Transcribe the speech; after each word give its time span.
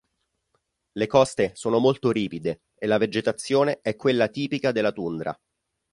Le 0.93 1.05
coste 1.05 1.51
sono 1.53 1.77
molto 1.77 2.09
ripide 2.09 2.63
e 2.73 2.87
la 2.87 2.97
vegetazione 2.97 3.81
è 3.81 3.95
quella 3.95 4.29
tipica 4.29 4.71
della 4.71 4.91
tundra. 4.91 5.39